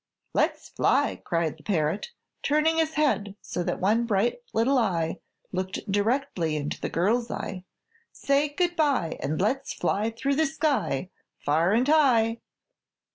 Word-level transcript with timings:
"Let's 0.33 0.67
fly!" 0.69 1.21
cried 1.23 1.57
the 1.57 1.63
parrot, 1.63 2.09
turning 2.41 2.77
his 2.79 2.95
head 2.95 3.35
so 3.39 3.61
that 3.61 3.79
one 3.79 4.07
bright 4.07 4.41
little 4.51 4.79
eye 4.79 5.19
looked 5.51 5.91
directly 5.91 6.55
into 6.55 6.81
the 6.81 6.89
girl's 6.89 7.29
eye. 7.29 7.65
"Say 8.11 8.49
good 8.49 8.75
bye 8.75 9.19
and 9.21 9.39
let's 9.39 9.73
fly 9.75 10.09
through 10.09 10.37
the 10.37 10.47
sky, 10.47 11.11
far 11.37 11.73
and 11.73 11.87
high!" 11.87 12.39